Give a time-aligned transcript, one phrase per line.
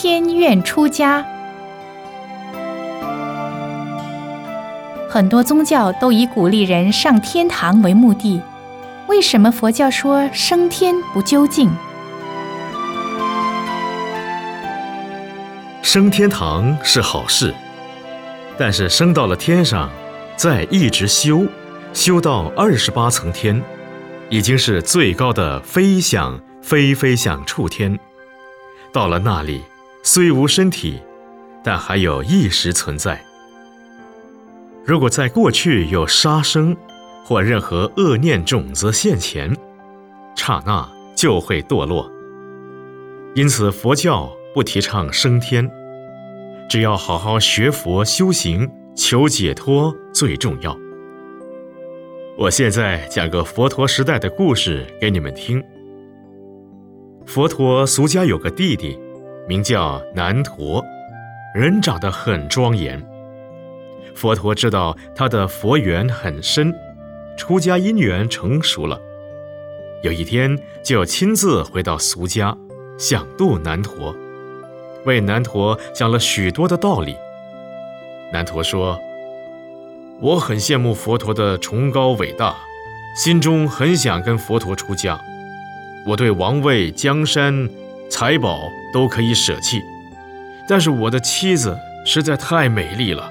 [0.00, 1.26] 天愿出家。
[5.10, 8.40] 很多宗教都以鼓励人上天堂为目的，
[9.08, 11.68] 为什么佛教说升天不究竟？
[15.82, 17.52] 升天堂是好事，
[18.56, 19.90] 但是升到了天上，
[20.36, 21.44] 再一直修，
[21.92, 23.60] 修到二十八层天，
[24.30, 27.98] 已经是最高的飞翔飞飞翔处天。
[28.92, 29.62] 到了那里，
[30.02, 31.00] 虽无身体，
[31.62, 33.22] 但还有意识存在。
[34.84, 36.74] 如果在过去有杀生
[37.24, 39.54] 或任何恶念种子现前，
[40.34, 42.10] 刹那就会堕落。
[43.34, 45.70] 因此，佛教不提倡升天。
[46.70, 50.76] 只要好好学佛修行，求解脱最重要。
[52.36, 55.62] 我现在讲个佛陀时代的故事给你们听。
[57.26, 58.98] 佛陀俗家有个弟弟，
[59.48, 60.84] 名叫南陀，
[61.54, 63.02] 人长得很庄严。
[64.14, 66.74] 佛陀知道他的佛缘很深，
[67.34, 69.00] 出家因缘成熟了，
[70.02, 72.54] 有一天就亲自回到俗家，
[72.98, 74.14] 想度南陀。
[75.06, 77.16] 为南陀讲了许多的道理。
[78.30, 79.00] 南陀说
[80.20, 82.54] ：“我很羡慕佛陀的崇高伟大，
[83.16, 85.18] 心中很想跟佛陀出家。
[86.04, 87.66] 我对王位、江山、
[88.08, 89.82] 财宝都可以舍弃，
[90.68, 93.30] 但是我的妻子实在太美丽了，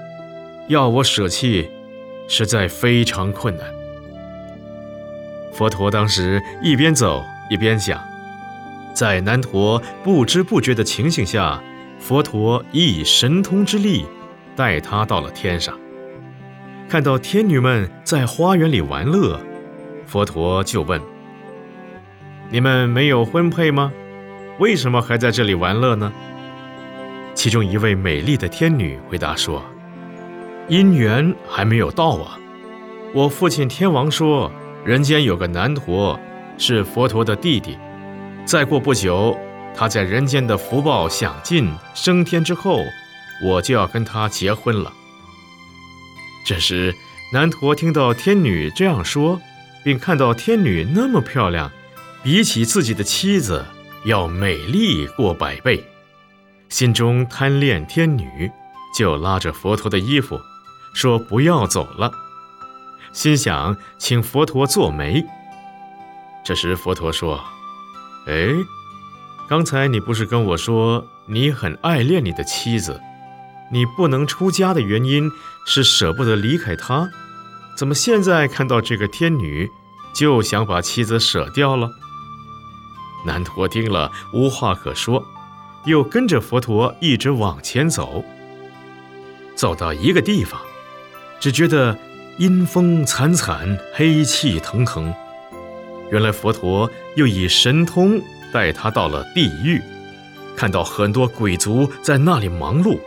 [0.67, 1.69] 要我舍弃，
[2.27, 3.65] 实在非常困难。”
[5.53, 8.01] 佛陀当时一边走一边想。
[8.93, 11.61] 在南陀不知不觉的情形下，
[11.99, 14.05] 佛陀以神通之力
[14.55, 15.77] 带他到了天上。
[16.89, 19.39] 看到天女们在花园里玩乐，
[20.05, 20.99] 佛陀就问
[22.49, 23.91] ：“你们没有婚配吗？
[24.59, 26.11] 为什么还在这里玩乐呢？”
[27.33, 29.63] 其中一位美丽的天女回答说
[30.69, 32.39] ：“姻缘还没有到啊！
[33.13, 34.51] 我父亲天王说，
[34.83, 36.19] 人间有个南陀，
[36.57, 37.77] 是佛陀的弟弟。”
[38.43, 39.37] 再过不久，
[39.75, 42.81] 他在人间的福报享尽，升天之后，
[43.43, 44.91] 我就要跟他结婚了。
[46.45, 46.95] 这时，
[47.33, 49.39] 南陀听到天女这样说，
[49.83, 51.71] 并看到天女那么漂亮，
[52.23, 53.65] 比起自己的妻子
[54.07, 55.85] 要美丽过百倍，
[56.69, 58.49] 心中贪恋天女，
[58.97, 60.39] 就拉着佛陀的衣服，
[60.93, 62.09] 说不要走了，
[63.11, 65.25] 心想请佛陀做媒。
[66.45, 67.43] 这时，佛陀说。
[68.27, 68.47] 哎，
[69.49, 73.01] 刚才你不是跟我说你很爱恋你的妻子，
[73.73, 75.29] 你不能出家的原因
[75.65, 77.09] 是舍不得离开她，
[77.77, 79.69] 怎么现在看到这个天女
[80.15, 81.89] 就想把妻子舍掉了？
[83.25, 85.23] 南陀听了无话可说，
[85.85, 88.23] 又跟着佛陀一直往前走。
[89.55, 90.61] 走到一个地方，
[91.39, 91.97] 只觉得
[92.37, 95.13] 阴风惨惨，黑气腾腾。
[96.11, 98.21] 原来佛陀又以神通
[98.53, 99.81] 带他到了地狱，
[100.55, 102.99] 看到很多鬼族在那里忙碌，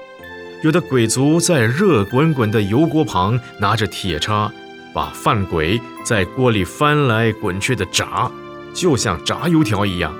[0.62, 4.52] 有的鬼族在热滚滚的油锅旁拿着铁叉，
[4.92, 8.30] 把饭鬼在锅里翻来滚去的炸，
[8.74, 10.14] 就像炸油条一样。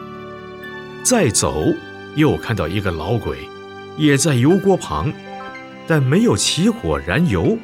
[1.02, 1.64] 再走，
[2.14, 3.48] 又看到一个老鬼，
[3.96, 5.12] 也在油锅旁，
[5.86, 7.56] 但没有起火燃油。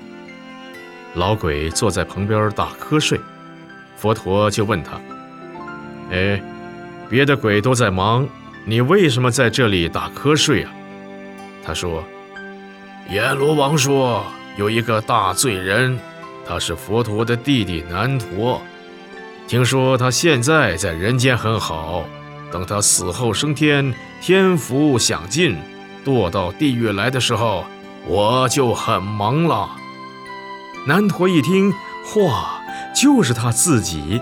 [1.14, 3.20] 老鬼坐在旁边打瞌睡。
[3.96, 5.00] 佛陀就问他
[6.12, 6.42] ：“哎，
[7.08, 8.28] 别的鬼都在忙，
[8.64, 10.72] 你为什么在这里打瞌睡啊？”
[11.64, 12.04] 他说
[13.10, 14.24] ：“阎罗王说
[14.58, 15.98] 有一个大罪人，
[16.46, 18.60] 他是佛陀的弟弟南陀。
[19.46, 22.04] 听说他现在在人间很好，
[22.50, 25.56] 等他死后升天，天福享尽，
[26.04, 27.64] 堕到地狱来的时候，
[28.08, 29.70] 我就很忙了。”
[30.84, 31.72] 南陀一听，
[32.16, 32.60] 哇！
[32.94, 34.20] 就是他自己，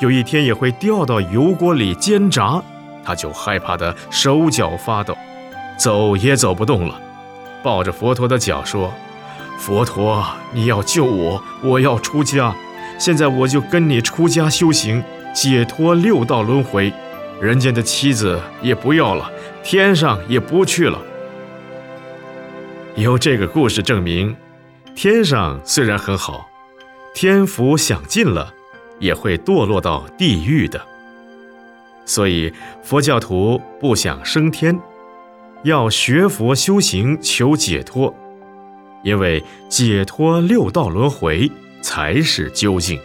[0.00, 2.62] 有一天也会掉到油锅里煎炸，
[3.04, 5.16] 他就害怕的手脚发抖，
[5.76, 6.98] 走也走不动了，
[7.62, 8.92] 抱着佛陀的脚说
[9.58, 12.54] ：“佛陀，你要救我，我要出家，
[12.98, 15.02] 现在我就跟你出家修行，
[15.34, 16.92] 解脱六道轮回，
[17.40, 19.30] 人间的妻子也不要了，
[19.62, 21.00] 天上也不去了。”
[22.96, 24.34] 由这个故事证明，
[24.94, 26.48] 天上虽然很好。
[27.14, 28.52] 天福享尽了，
[28.98, 30.80] 也会堕落到地狱的。
[32.04, 32.52] 所以
[32.82, 34.78] 佛教徒不想升天，
[35.62, 38.14] 要学佛修行求解脱，
[39.02, 41.50] 因为解脱六道轮回
[41.80, 43.00] 才是究竟。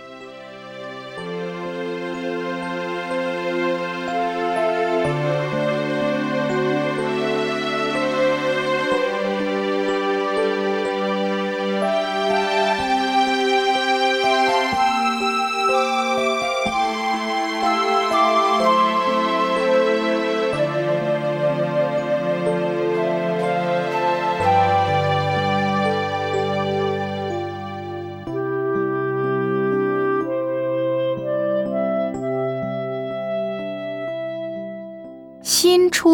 [35.91, 36.09] 出